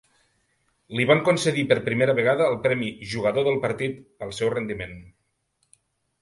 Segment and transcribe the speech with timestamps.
[0.99, 4.99] Li van concedir per primera vegada el premi "jugador del partit" pel seu rendiment.